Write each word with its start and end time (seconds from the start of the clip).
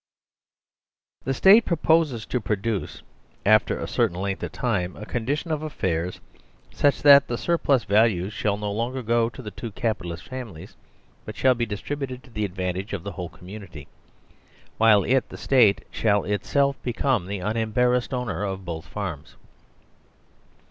The 1.25 1.33
State 1.35 1.63
proposes 1.63 2.25
to 2.25 2.41
produce, 2.41 3.03
after 3.45 3.77
a 3.77 3.85
certain 3.85 4.19
length 4.19 4.41
of 4.41 4.51
time, 4.51 4.95
a 4.95 5.05
condition 5.05 5.51
of 5.51 5.61
affairs 5.61 6.19
such 6.73 7.03
that 7.03 7.27
the 7.27 7.37
surplus 7.37 7.83
values 7.83 8.33
shall 8.33 8.57
no 8.57 8.71
longer 8.71 9.03
go 9.03 9.29
to 9.29 9.43
the 9.43 9.51
two 9.51 9.69
Capitalist 9.71 10.27
families, 10.27 10.75
but 11.23 11.35
shall 11.35 11.53
be 11.53 11.67
distributed 11.67 12.23
to 12.23 12.31
the 12.31 12.45
advantage 12.45 12.93
of 12.93 13.03
the 13.03 13.11
whole 13.11 13.29
community, 13.29 13.87
while 14.79 15.03
it, 15.03 15.29
the 15.29 15.37
State, 15.37 15.85
shall 15.91 16.23
itself 16.23 16.81
become 16.81 17.27
the 17.27 17.37
unembarrassed 17.37 18.11
owner 18.11 18.41
of 18.43 18.65
both 18.65 18.87
farms. 18.87 19.35